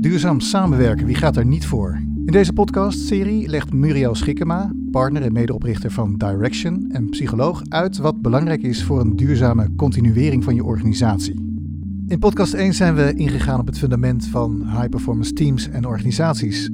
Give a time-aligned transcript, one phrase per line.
[0.00, 2.00] Duurzaam samenwerken, wie gaat er niet voor?
[2.24, 8.22] In deze podcastserie legt Muriel Schikkema, partner en medeoprichter van Direction en psycholoog, uit wat
[8.22, 11.34] belangrijk is voor een duurzame continuering van je organisatie.
[12.06, 16.70] In podcast 1 zijn we ingegaan op het fundament van high-performance teams en organisaties.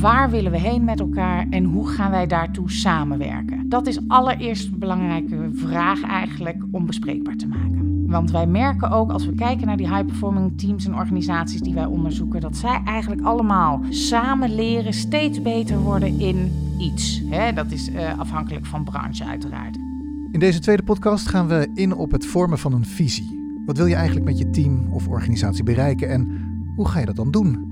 [0.00, 3.68] Waar willen we heen met elkaar en hoe gaan wij daartoe samenwerken?
[3.68, 8.06] Dat is allereerst een belangrijke vraag eigenlijk om bespreekbaar te maken.
[8.06, 11.84] Want wij merken ook als we kijken naar die high-performing teams en organisaties die wij
[11.84, 17.22] onderzoeken, dat zij eigenlijk allemaal samen leren steeds beter worden in iets.
[17.54, 19.76] dat is uh, afhankelijk van branche uiteraard.
[20.30, 23.40] In deze tweede podcast gaan we in op het vormen van een visie.
[23.66, 26.28] Wat wil je eigenlijk met je team of organisatie bereiken en
[26.76, 27.70] hoe ga je dat dan doen?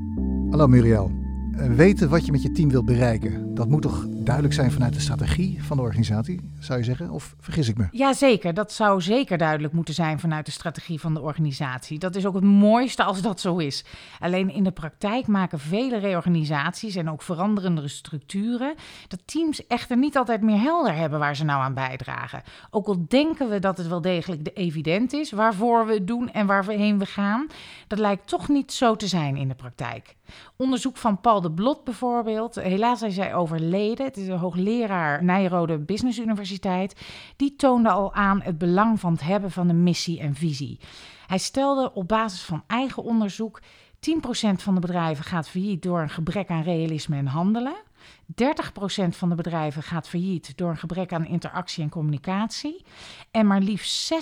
[0.51, 1.20] Hallo Muriel.
[1.61, 4.95] Eh, weten wat je met je team wilt bereiken, dat moet toch duidelijk zijn vanuit
[4.95, 7.11] de strategie van de organisatie, zou je zeggen?
[7.11, 7.89] Of vergis ik me?
[7.91, 11.99] Jazeker, dat zou zeker duidelijk moeten zijn vanuit de strategie van de organisatie.
[11.99, 13.85] Dat is ook het mooiste als dat zo is.
[14.19, 18.75] Alleen in de praktijk maken vele reorganisaties en ook veranderende structuren
[19.09, 22.43] dat teams echter niet altijd meer helder hebben waar ze nou aan bijdragen.
[22.71, 26.31] Ook al denken we dat het wel degelijk de evident is waarvoor we het doen
[26.31, 27.47] en waar we heen we gaan,
[27.87, 30.17] dat lijkt toch niet zo te zijn in de praktijk.
[30.57, 36.19] Onderzoek van Paul de Blot bijvoorbeeld, helaas is hij overleden het een hoogleraar Nijrode Business
[36.19, 37.01] Universiteit,
[37.37, 40.81] die toonde al aan het belang van het hebben van een missie en visie.
[41.27, 44.11] Hij stelde op basis van eigen onderzoek 10%
[44.57, 47.77] van de bedrijven gaat failliet door een gebrek aan realisme en handelen.
[48.43, 52.85] 30% van de bedrijven gaat failliet door een gebrek aan interactie en communicatie.
[53.31, 54.17] En maar liefst 60%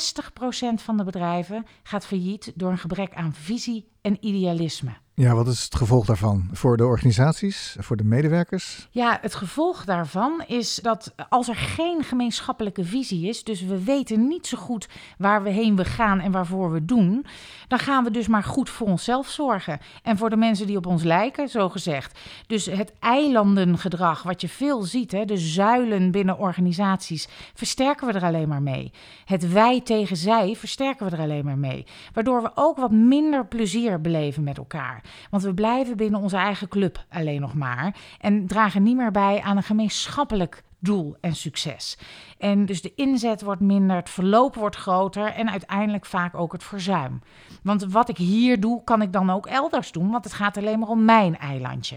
[0.74, 4.92] van de bedrijven gaat failliet door een gebrek aan visie en idealisme.
[5.18, 8.88] Ja, wat is het gevolg daarvan voor de organisaties, voor de medewerkers?
[8.90, 14.26] Ja, het gevolg daarvan is dat als er geen gemeenschappelijke visie is, dus we weten
[14.26, 17.26] niet zo goed waar we heen we gaan en waarvoor we doen,
[17.68, 19.78] dan gaan we dus maar goed voor onszelf zorgen.
[20.02, 22.18] En voor de mensen die op ons lijken, zo gezegd.
[22.46, 28.24] Dus het eilandengedrag, wat je veel ziet, hè, de zuilen binnen organisaties, versterken we er
[28.24, 28.92] alleen maar mee.
[29.24, 31.86] Het wij tegen zij versterken we er alleen maar mee.
[32.12, 35.06] Waardoor we ook wat minder plezier beleven met elkaar.
[35.30, 37.96] Want we blijven binnen onze eigen club alleen nog maar.
[38.20, 41.98] En dragen niet meer bij aan een gemeenschappelijk doel en succes.
[42.38, 46.64] En dus de inzet wordt minder, het verloop wordt groter en uiteindelijk vaak ook het
[46.64, 47.20] verzuim.
[47.62, 50.78] Want wat ik hier doe, kan ik dan ook elders doen, want het gaat alleen
[50.78, 51.96] maar om mijn eilandje.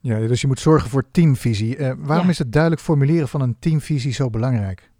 [0.00, 1.76] Ja, dus je moet zorgen voor teamvisie.
[1.76, 4.90] Uh, waarom is het duidelijk formuleren van een teamvisie zo belangrijk?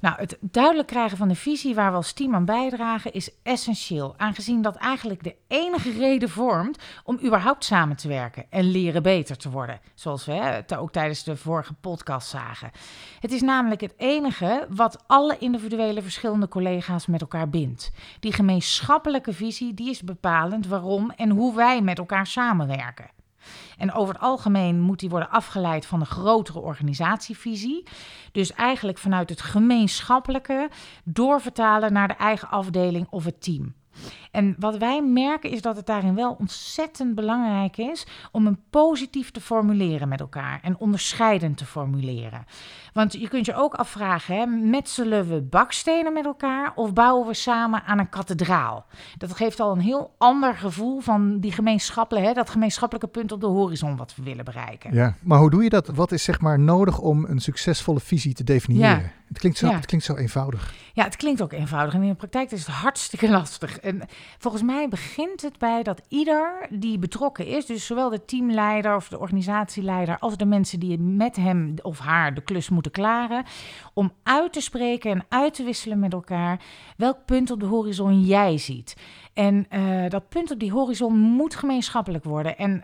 [0.00, 4.14] Nou, het duidelijk krijgen van de visie waar we als team aan bijdragen is essentieel,
[4.16, 9.36] aangezien dat eigenlijk de enige reden vormt om überhaupt samen te werken en leren beter
[9.36, 12.70] te worden, zoals we het ook tijdens de vorige podcast zagen.
[13.20, 17.90] Het is namelijk het enige wat alle individuele verschillende collega's met elkaar bindt.
[18.20, 23.15] Die gemeenschappelijke visie die is bepalend waarom en hoe wij met elkaar samenwerken.
[23.78, 27.86] En over het algemeen moet die worden afgeleid van een grotere organisatievisie.
[28.32, 30.70] Dus eigenlijk vanuit het gemeenschappelijke
[31.04, 33.74] doorvertalen naar de eigen afdeling of het team.
[34.36, 39.30] En wat wij merken is dat het daarin wel ontzettend belangrijk is om een positief
[39.30, 42.44] te formuleren met elkaar en onderscheidend te formuleren.
[42.92, 47.34] Want je kunt je ook afvragen, hè, metselen we bakstenen met elkaar of bouwen we
[47.34, 48.86] samen aan een kathedraal?
[49.18, 53.40] Dat geeft al een heel ander gevoel van die gemeenschappelijke, hè, dat gemeenschappelijke punt op
[53.40, 54.94] de horizon wat we willen bereiken.
[54.94, 55.86] Ja, maar hoe doe je dat?
[55.86, 58.88] Wat is zeg maar nodig om een succesvolle visie te definiëren?
[58.88, 59.10] Ja.
[59.28, 60.74] Het, klinkt zo, het klinkt zo eenvoudig.
[60.92, 61.94] Ja, het klinkt ook eenvoudig.
[61.94, 63.78] En in de praktijk is het hartstikke lastig.
[63.78, 64.02] En
[64.38, 69.08] volgens mij begint het bij dat ieder die betrokken is, dus zowel de teamleider of
[69.08, 73.44] de organisatieleider als de mensen die met hem of haar de klus moeten klaren,
[73.94, 76.60] om uit te spreken en uit te wisselen met elkaar
[76.96, 78.96] welk punt op de horizon jij ziet.
[79.34, 82.58] En uh, dat punt op die horizon moet gemeenschappelijk worden.
[82.58, 82.82] En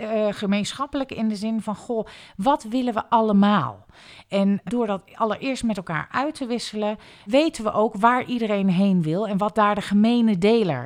[0.00, 3.86] uh, gemeenschappelijk in de zin van, goh, wat willen we allemaal?
[4.28, 9.02] En door dat allereerst met elkaar uit te wisselen, weten we ook waar iedereen heen
[9.02, 10.38] wil en wat daar de gemene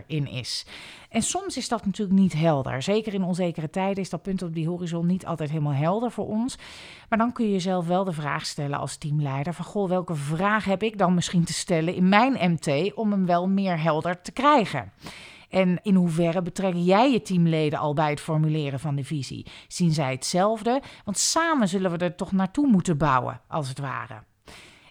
[0.07, 0.67] in is.
[1.09, 2.83] En soms is dat natuurlijk niet helder.
[2.83, 6.27] Zeker in onzekere tijden is dat punt op die horizon niet altijd helemaal helder voor
[6.27, 6.59] ons.
[7.09, 10.65] Maar dan kun je jezelf wel de vraag stellen als teamleider: van goh, welke vraag
[10.65, 14.33] heb ik dan misschien te stellen in mijn MT om hem wel meer helder te
[14.33, 14.93] krijgen?
[15.49, 19.47] En in hoeverre betrek jij je teamleden al bij het formuleren van de visie?
[19.69, 20.83] Zien zij hetzelfde?
[21.05, 24.23] Want samen zullen we er toch naartoe moeten bouwen, als het ware.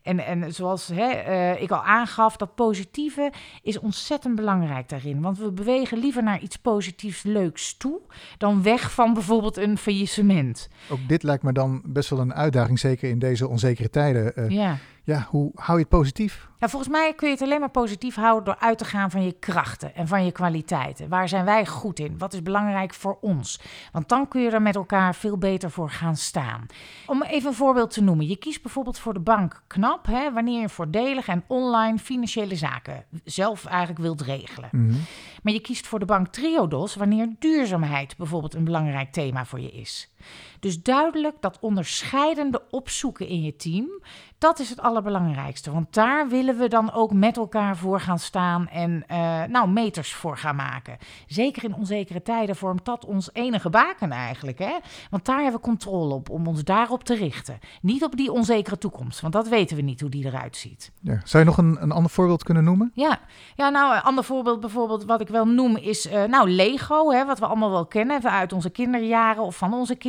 [0.03, 3.31] En, en zoals hè, uh, ik al aangaf, dat positieve
[3.61, 5.21] is ontzettend belangrijk daarin.
[5.21, 7.99] Want we bewegen liever naar iets positiefs, leuks toe,
[8.37, 10.69] dan weg van bijvoorbeeld een faillissement.
[10.89, 14.31] Ook dit lijkt me dan best wel een uitdaging, zeker in deze onzekere tijden.
[14.35, 14.77] Uh, ja
[15.09, 16.47] Ja, hoe hou je het positief?
[16.59, 19.23] Nou, volgens mij kun je het alleen maar positief houden door uit te gaan van
[19.23, 21.09] je krachten en van je kwaliteiten.
[21.09, 22.17] Waar zijn wij goed in?
[22.17, 23.59] Wat is belangrijk voor ons?
[23.91, 26.65] Want dan kun je er met elkaar veel beter voor gaan staan.
[27.05, 28.27] Om even een voorbeeld te noemen.
[28.27, 33.05] Je kiest bijvoorbeeld voor de bank knap, hè, wanneer je voordelig en online financiële zaken
[33.23, 34.69] zelf eigenlijk wilt regelen.
[34.71, 34.95] Mhm.
[35.43, 39.71] Maar je kiest voor de bank Triodos wanneer duurzaamheid bijvoorbeeld een belangrijk thema voor je
[39.71, 40.11] is.
[40.59, 44.01] Dus duidelijk dat onderscheidende opzoeken in je team,
[44.37, 45.71] dat is het allerbelangrijkste.
[45.71, 50.13] Want daar willen we dan ook met elkaar voor gaan staan en eh, nou, meters
[50.13, 50.97] voor gaan maken.
[51.27, 54.59] Zeker in onzekere tijden vormt dat ons enige baken eigenlijk.
[54.59, 54.77] Hè?
[55.09, 57.59] Want daar hebben we controle op, om ons daarop te richten.
[57.81, 60.91] Niet op die onzekere toekomst, want dat weten we niet hoe die eruit ziet.
[61.01, 61.21] Ja.
[61.23, 62.91] Zou je nog een, een ander voorbeeld kunnen noemen?
[62.93, 63.19] Ja,
[63.55, 67.25] ja nou, een ander voorbeeld bijvoorbeeld wat ik wel noem is, eh, nou, Lego, hè,
[67.25, 70.07] wat we allemaal wel kennen uit onze kinderjaren of van onze kinderen.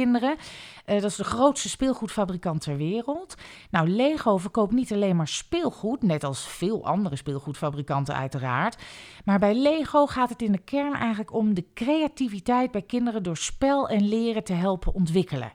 [0.85, 3.35] Eh, dat is de grootste speelgoedfabrikant ter wereld.
[3.71, 8.83] Nou, Lego verkoopt niet alleen maar speelgoed, net als veel andere speelgoedfabrikanten uiteraard.
[9.25, 13.37] Maar bij Lego gaat het in de kern eigenlijk om de creativiteit bij kinderen door
[13.37, 15.53] spel en leren te helpen ontwikkelen.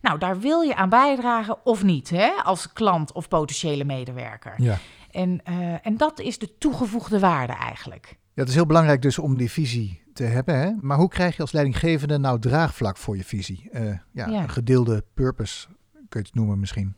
[0.00, 2.30] Nou, daar wil je aan bijdragen of niet, hè?
[2.30, 4.54] als klant of potentiële medewerker.
[4.56, 4.78] Ja.
[5.10, 8.06] En, uh, en dat is de toegevoegde waarde eigenlijk.
[8.06, 10.58] Ja, het is heel belangrijk dus om die visie te hebben.
[10.58, 10.72] Hè?
[10.80, 13.68] Maar hoe krijg je als leidinggevende nou draagvlak voor je visie?
[13.72, 16.94] Uh, ja, ja, een gedeelde purpose kun je het noemen misschien.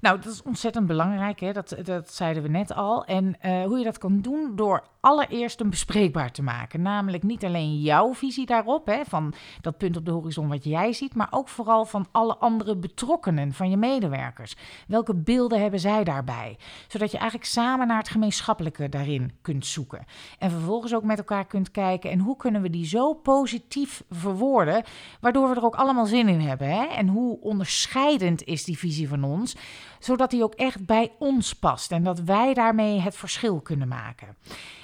[0.00, 1.52] Nou, dat is ontzettend belangrijk, hè?
[1.52, 3.04] Dat, dat zeiden we net al.
[3.04, 6.82] En uh, hoe je dat kan doen door allereerst een bespreekbaar te maken.
[6.82, 10.92] Namelijk niet alleen jouw visie daarop, hè, van dat punt op de horizon wat jij
[10.92, 14.56] ziet, maar ook vooral van alle andere betrokkenen, van je medewerkers.
[14.86, 16.58] Welke beelden hebben zij daarbij?
[16.88, 20.04] Zodat je eigenlijk samen naar het gemeenschappelijke daarin kunt zoeken.
[20.38, 24.82] En vervolgens ook met elkaar kunt kijken en hoe kunnen we die zo positief verwoorden,
[25.20, 26.68] waardoor we er ook allemaal zin in hebben.
[26.68, 26.84] Hè?
[26.84, 29.56] En hoe onderscheidend is die visie van ons,
[30.00, 34.36] zodat die ook echt bij ons past en dat wij daarmee het verschil kunnen maken.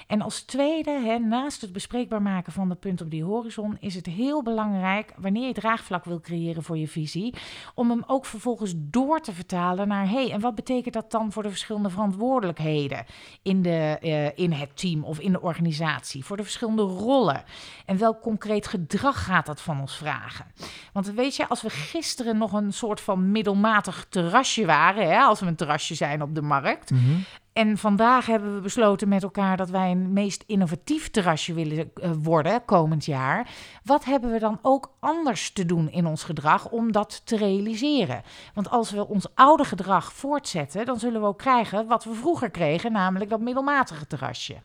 [0.07, 3.95] En als tweede, hè, naast het bespreekbaar maken van de punt op die horizon, is
[3.95, 7.33] het heel belangrijk, wanneer je draagvlak wil creëren voor je visie,
[7.75, 11.43] om hem ook vervolgens door te vertalen naar, hey, en wat betekent dat dan voor
[11.43, 13.05] de verschillende verantwoordelijkheden
[13.41, 17.43] in, de, uh, in het team of in de organisatie, voor de verschillende rollen?
[17.85, 20.45] En welk concreet gedrag gaat dat van ons vragen?
[20.93, 25.39] Want weet je, als we gisteren nog een soort van middelmatig terrasje waren, hè, als
[25.39, 27.19] we een terrasje zijn op de markt, Mhm.
[27.57, 32.11] En vandaag hebben we besloten met elkaar dat wij een meest innovatief terrasje willen uh,
[32.23, 33.49] worden komend jaar.
[33.83, 38.21] Wat hebben we dan ook anders te doen in ons gedrag om dat te realiseren?
[38.53, 42.49] Want als we ons oude gedrag voortzetten, dan zullen we ook krijgen wat we vroeger
[42.49, 44.55] kregen, namelijk dat middelmatige terrasje.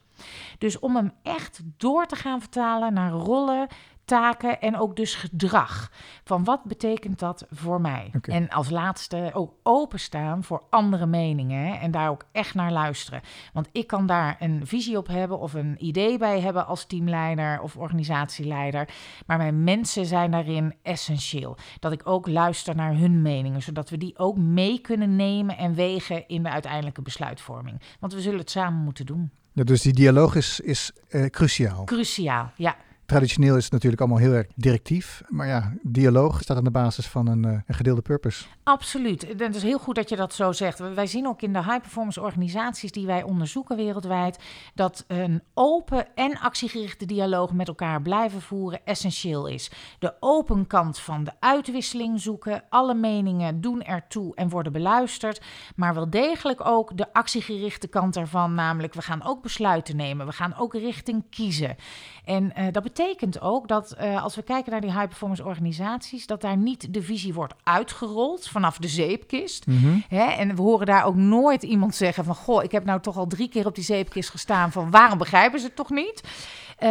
[0.59, 3.69] Dus om hem echt door te gaan vertalen naar rollen,
[4.05, 5.91] taken en ook dus gedrag.
[6.25, 8.11] Van wat betekent dat voor mij?
[8.17, 8.35] Okay.
[8.35, 13.21] En als laatste ook openstaan voor andere meningen hè, en daar ook echt naar luisteren.
[13.53, 17.61] Want ik kan daar een visie op hebben of een idee bij hebben als teamleider
[17.61, 18.89] of organisatieleider.
[19.27, 21.57] Maar mijn mensen zijn daarin essentieel.
[21.79, 25.75] Dat ik ook luister naar hun meningen, zodat we die ook mee kunnen nemen en
[25.75, 27.81] wegen in de uiteindelijke besluitvorming.
[28.01, 29.31] Want we zullen het samen moeten doen.
[29.53, 31.85] Ja, dus die dialoog is, is uh, cruciaal.
[31.85, 32.77] Cruciaal, ja.
[33.13, 35.23] Traditioneel is het natuurlijk allemaal heel erg directief.
[35.29, 38.45] Maar ja, dialoog staat aan de basis van een, een gedeelde purpose.
[38.63, 39.27] Absoluut.
[39.37, 40.79] Het is heel goed dat je dat zo zegt.
[40.95, 44.39] Wij zien ook in de high-performance organisaties die wij onderzoeken wereldwijd...
[44.75, 49.71] dat een open en actiegerichte dialoog met elkaar blijven voeren essentieel is.
[49.99, 52.63] De open kant van de uitwisseling zoeken.
[52.69, 55.41] Alle meningen doen ertoe en worden beluisterd.
[55.77, 58.55] Maar wel degelijk ook de actiegerichte kant ervan.
[58.55, 60.27] Namelijk, we gaan ook besluiten nemen.
[60.27, 61.77] We gaan ook richting kiezen.
[62.25, 63.01] En uh, dat betekent
[63.41, 66.27] ook dat uh, als we kijken naar die high-performance organisaties...
[66.27, 69.67] dat daar niet de visie wordt uitgerold vanaf de zeepkist.
[69.67, 70.05] Mm -hmm.
[70.09, 70.25] Hè?
[70.25, 72.35] En we horen daar ook nooit iemand zeggen van...
[72.35, 74.73] goh, ik heb nou toch al drie keer op die zeepkist gestaan...
[74.73, 76.23] van waarom begrijpen ze het toch niet?
[76.83, 76.89] Uh,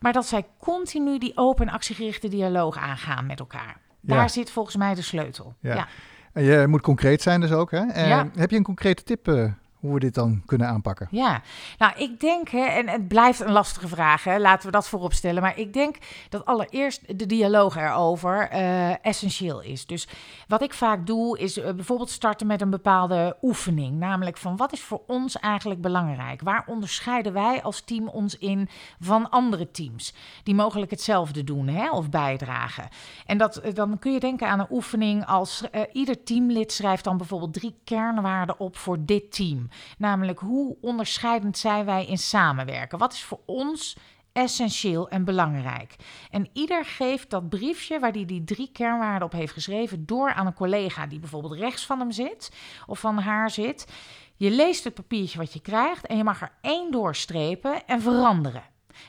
[0.00, 3.80] maar dat zij continu die open en actiegerichte dialoog aangaan met elkaar.
[4.00, 4.28] Daar Ja.
[4.28, 5.54] zit volgens mij de sleutel.
[5.60, 5.74] Ja.
[5.74, 5.86] Ja.
[6.32, 7.70] En je moet concreet zijn dus ook.
[7.70, 7.86] Hè?
[7.86, 8.30] En Ja.
[8.34, 11.08] Heb je een concrete tip uh, hoe we dit dan kunnen aanpakken?
[11.10, 11.42] Ja,
[11.78, 15.12] nou ik denk, hè, en het blijft een lastige vraag, hè, laten we dat voorop
[15.12, 15.42] stellen.
[15.42, 15.96] Maar ik denk
[16.28, 19.86] dat allereerst de dialoog erover uh, essentieel is.
[19.86, 20.08] Dus
[20.48, 23.98] wat ik vaak doe, is uh, bijvoorbeeld starten met een bepaalde oefening.
[23.98, 26.40] Namelijk van wat is voor ons eigenlijk belangrijk?
[26.42, 28.68] Waar onderscheiden wij als team ons in
[29.00, 30.14] van andere teams?
[30.42, 32.88] Die mogelijk hetzelfde doen hè, of bijdragen.
[33.26, 37.16] En dat, uh, dan kun je denken aan een oefening als ieder teamlid schrijft dan
[37.16, 39.68] bijvoorbeeld drie kernwaarden op voor dit team.
[39.98, 42.98] Namelijk, hoe onderscheidend zijn wij in samenwerken?
[42.98, 43.96] Wat is voor ons
[44.32, 45.96] essentieel en belangrijk.
[46.30, 50.46] En ieder geeft dat briefje waar hij die drie kernwaarden op heeft geschreven door aan
[50.46, 52.52] een collega die bijvoorbeeld rechts van hem zit
[52.86, 53.86] of van haar zit.
[54.36, 58.62] Je leest het papiertje wat je krijgt en je mag er één doorstrepen en veranderen.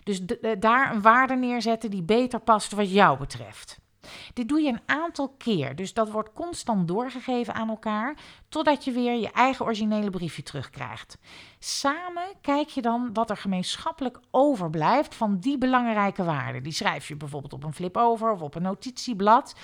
[0.03, 0.21] Dus
[0.59, 3.79] daar een waarde neerzetten die beter past wat jou betreft.
[4.33, 8.17] Dit doe je een aantal keer, dus dat wordt constant doorgegeven aan elkaar,
[8.51, 11.17] totdat je weer je eigen originele briefje terugkrijgt.
[11.59, 16.63] Samen kijk je dan wat er gemeenschappelijk overblijft van die belangrijke waarden.
[16.63, 19.55] Die schrijf je bijvoorbeeld op een flip over of op een notitieblad.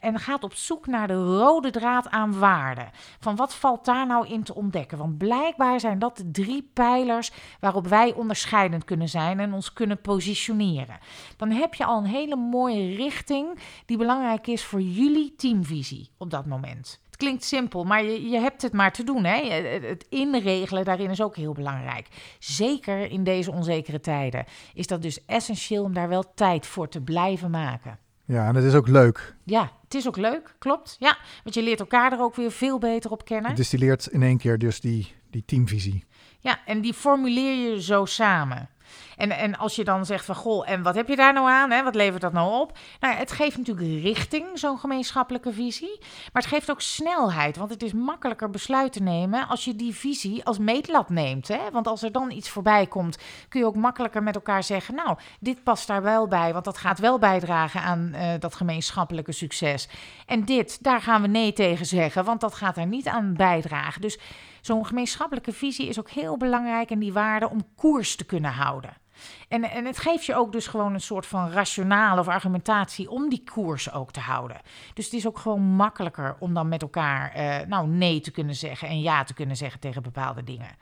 [0.00, 2.90] En gaat op zoek naar de rode draad aan waarden.
[3.20, 4.98] Van wat valt daar nou in te ontdekken?
[4.98, 10.00] Want blijkbaar zijn dat de drie pijlers waarop wij onderscheidend kunnen zijn en ons kunnen
[10.00, 10.98] positioneren.
[11.36, 16.30] Dan heb je al een hele mooie richting die belangrijk is voor jullie teamvisie op
[16.30, 19.24] dat moment klinkt simpel, maar je, je hebt het maar te doen.
[19.24, 19.50] Hè?
[19.88, 22.08] Het inregelen daarin is ook heel belangrijk.
[22.38, 24.44] Zeker in deze onzekere tijden
[24.74, 27.98] is dat dus essentieel om daar wel tijd voor te blijven maken.
[28.24, 29.34] Ja, en het is ook leuk.
[29.44, 30.96] Ja, het is ook leuk, klopt.
[30.98, 33.46] Ja, want je leert elkaar er ook weer veel beter op kennen.
[33.46, 36.04] Het distilleert in één keer dus die, die teamvisie.
[36.40, 38.68] Ja, en die formuleer je zo samen.
[39.16, 41.70] En, en als je dan zegt van, goh, en wat heb je daar nou aan?
[41.70, 41.82] Hè?
[41.82, 42.78] Wat levert dat nou op?
[43.00, 45.98] Nou, het geeft natuurlijk richting, zo'n gemeenschappelijke visie.
[46.32, 50.44] Maar het geeft ook snelheid, want het is makkelijker besluiten nemen als je die visie
[50.44, 51.48] als meetlat neemt.
[51.48, 51.70] Hè?
[51.72, 53.18] Want als er dan iets voorbij komt,
[53.48, 56.78] kun je ook makkelijker met elkaar zeggen, nou, dit past daar wel bij, want dat
[56.78, 59.88] gaat wel bijdragen aan uh, dat gemeenschappelijke succes.
[60.26, 64.00] En dit, daar gaan we nee tegen zeggen, want dat gaat er niet aan bijdragen.
[64.00, 64.18] Dus
[64.60, 69.04] zo'n gemeenschappelijke visie is ook heel belangrijk en die waarde om koers te kunnen houden.
[69.48, 73.28] En, en het geeft je ook dus gewoon een soort van rationale of argumentatie om
[73.28, 74.60] die koers ook te houden.
[74.94, 78.54] Dus het is ook gewoon makkelijker om dan met elkaar uh, nou nee te kunnen
[78.54, 80.76] zeggen en ja te kunnen zeggen tegen bepaalde dingen.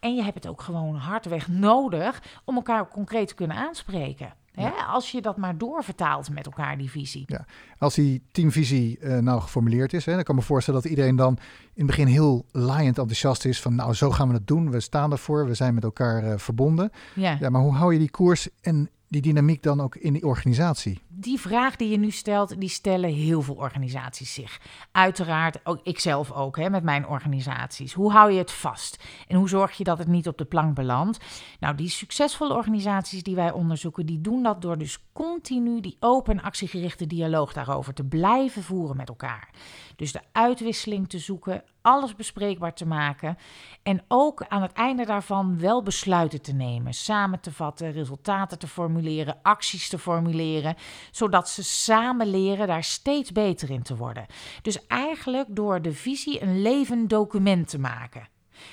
[0.00, 4.32] En je hebt het ook gewoon hardweg nodig om elkaar concreet te kunnen aanspreken.
[4.58, 4.70] Hè?
[4.70, 7.24] Als je dat maar doorvertaalt met elkaar, die visie.
[7.26, 7.46] Ja.
[7.78, 11.16] Als die teamvisie uh, nou geformuleerd is, hè, dan kan ik me voorstellen dat iedereen
[11.16, 11.38] dan
[11.74, 14.80] in het begin heel laaiend enthousiast is van nou zo gaan we het doen, we
[14.80, 16.90] staan ervoor, we zijn met elkaar uh, verbonden.
[17.14, 17.36] Ja.
[17.40, 21.00] ja, maar hoe hou je die koers en die dynamiek dan ook in die organisatie?
[21.20, 24.60] Die vraag die je nu stelt, die stellen heel veel organisaties zich.
[24.92, 27.92] Uiteraard, ook ikzelf ook, hè, met mijn organisaties.
[27.92, 29.04] Hoe hou je het vast?
[29.28, 31.18] En hoe zorg je dat het niet op de plank belandt?
[31.60, 36.42] Nou, die succesvolle organisaties die wij onderzoeken, die doen dat door dus continu die open
[36.42, 39.50] actiegerichte dialoog daarover te blijven voeren met elkaar.
[39.96, 43.36] Dus de uitwisseling te zoeken, alles bespreekbaar te maken
[43.82, 48.66] en ook aan het einde daarvan wel besluiten te nemen, samen te vatten, resultaten te
[48.66, 50.76] formuleren, acties te formuleren,
[51.10, 54.26] zodat ze samen leren daar steeds beter in te worden.
[54.62, 58.28] Dus eigenlijk door de visie een levend document te maken.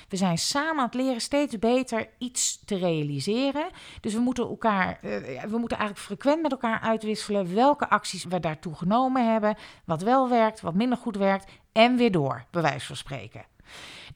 [0.08, 3.66] We zijn samen aan het leren steeds beter iets te realiseren.
[4.00, 8.40] Dus we moeten elkaar, uh, we moeten eigenlijk frequent met elkaar uitwisselen welke acties we
[8.40, 12.86] daartoe genomen hebben, wat wel werkt, wat minder goed werkt en weer door, bij wijze
[12.86, 13.44] van spreken.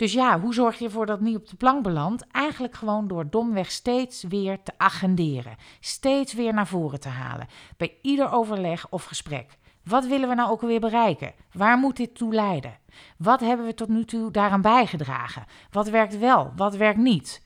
[0.01, 2.27] Dus ja, hoe zorg je ervoor dat het niet op de plank belandt?
[2.31, 5.57] Eigenlijk gewoon door domweg steeds weer te agenderen.
[5.81, 7.47] Steeds weer naar voren te halen.
[7.77, 9.59] Bij ieder overleg of gesprek.
[9.85, 11.33] Wat willen we nou ook alweer bereiken?
[11.53, 12.79] Waar moet dit toe leiden?
[13.17, 15.45] Wat hebben we tot nu toe daaraan bijgedragen?
[15.71, 16.53] Wat werkt wel?
[16.57, 17.45] Wat werkt niet?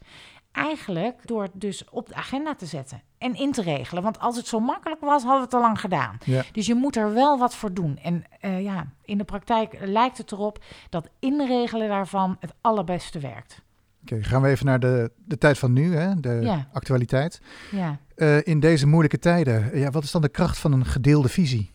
[0.55, 4.03] Eigenlijk door het dus op de agenda te zetten en in te regelen.
[4.03, 6.19] Want als het zo makkelijk was, hadden we het al lang gedaan.
[6.53, 7.99] Dus je moet er wel wat voor doen.
[8.03, 13.63] En uh, ja, in de praktijk lijkt het erop dat inregelen daarvan het allerbeste werkt.
[14.03, 16.21] Oké, gaan we even naar de, de tijd van nu, hè?
[16.21, 16.69] de ja.
[16.73, 17.41] actualiteit.
[17.71, 17.99] Ja.
[18.17, 21.71] Uh, in deze moeilijke tijden, ja, wat is dan de kracht van een gedeelde visie?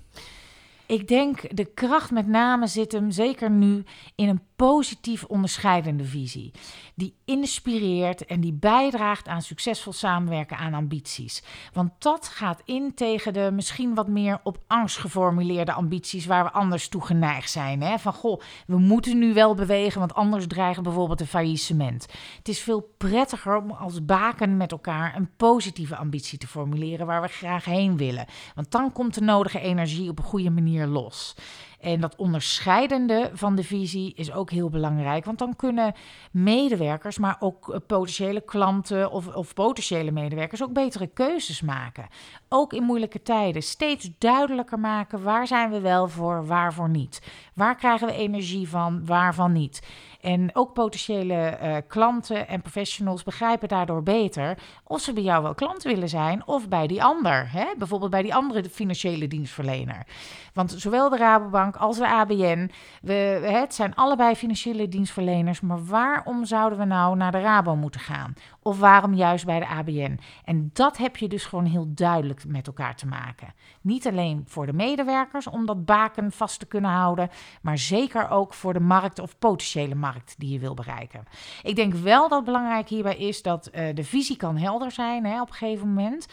[0.85, 3.83] Ik denk de kracht met name zit hem zeker nu
[4.15, 6.51] in een positief onderscheidende visie.
[6.95, 11.43] Die inspireert en die bijdraagt aan succesvol samenwerken aan ambities.
[11.73, 16.51] Want dat gaat in tegen de misschien wat meer op angst geformuleerde ambities waar we
[16.51, 17.81] anders toe geneigd zijn.
[17.81, 17.99] Hè?
[17.99, 22.07] Van goh, we moeten nu wel bewegen, want anders dreigen bijvoorbeeld een faillissement.
[22.37, 27.21] Het is veel prettiger om als baken met elkaar een positieve ambitie te formuleren waar
[27.21, 28.25] we graag heen willen.
[28.55, 31.35] Want dan komt de nodige energie op een goede manier los.
[31.79, 35.93] En dat onderscheidende van de visie is ook heel belangrijk, want dan kunnen
[36.31, 42.07] medewerkers, maar ook eh, potentiële klanten of, of potentiële medewerkers ook betere keuzes maken.
[42.49, 47.21] Ook in moeilijke tijden steeds duidelijker maken waar zijn we wel voor, waarvoor niet.
[47.59, 49.81] Waar krijgen we energie van, waarvan niet.
[50.21, 55.53] En ook potentiële uh, klanten en professionals begrijpen daardoor beter of ze bij jou wel
[55.53, 57.51] klant willen zijn of bij die ander.
[57.51, 57.65] Hè?
[57.77, 60.05] Bijvoorbeeld bij die andere financiële dienstverlener.
[60.53, 63.13] Want zowel de Rabobank als de ABN, we,
[63.43, 65.61] het zijn allebei financiële dienstverleners.
[65.61, 68.33] Maar waarom zouden we nou naar de Rabo moeten gaan?
[68.69, 70.19] Of waarom juist bij de ABN?
[70.45, 73.53] En dat heb je dus gewoon heel duidelijk met elkaar te maken.
[73.81, 77.29] Niet alleen voor de medewerkers om dat baken vast te kunnen houden,
[77.61, 81.27] maar zeker ook voor de markt of potentiële markt die je wil bereiken.
[81.63, 85.41] Ik denk wel dat belangrijk hierbij is dat uh, de visie kan helder zijn hè,
[85.41, 86.27] op een gegeven moment.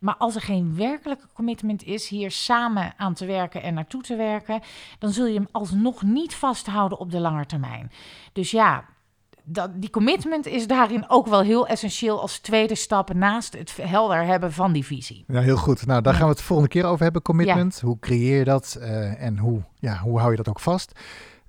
[0.00, 4.16] Maar als er geen werkelijke commitment is hier samen aan te werken en naartoe te
[4.16, 4.60] werken,
[4.98, 7.90] dan zul je hem alsnog niet vasthouden op de lange termijn.
[8.32, 8.84] Dus ja,
[9.44, 14.24] dat, die commitment is daarin ook wel heel essentieel als tweede stap naast het helder
[14.24, 15.24] hebben van die visie.
[15.26, 15.86] Ja, heel goed.
[15.86, 17.80] Nou, daar gaan we het de volgende keer over hebben, commitment.
[17.80, 20.92] Hoe creëer je dat uh, en hoe, ja, hoe hou je dat ook vast?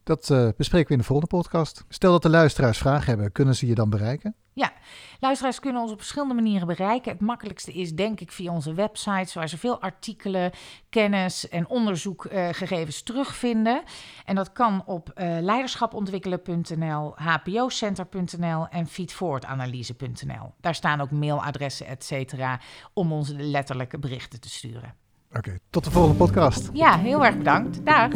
[0.03, 1.85] Dat uh, bespreken we in de volgende podcast.
[1.89, 4.35] Stel dat de luisteraars vragen hebben, kunnen ze je dan bereiken?
[4.53, 4.71] Ja,
[5.19, 7.11] luisteraars kunnen ons op verschillende manieren bereiken.
[7.11, 10.51] Het makkelijkste is denk ik via onze website, waar ze veel artikelen,
[10.89, 13.83] kennis en onderzoekgegevens uh, terugvinden.
[14.25, 20.53] En dat kan op uh, leiderschapontwikkelen.nl, hpocenter.nl en feedforwardanalyse.nl.
[20.61, 22.59] Daar staan ook mailadressen, et cetera,
[22.93, 24.95] om ons letterlijke berichten te sturen.
[25.29, 26.69] Oké, okay, tot de volgende podcast.
[26.73, 27.85] Ja, heel erg bedankt.
[27.85, 28.09] Dag.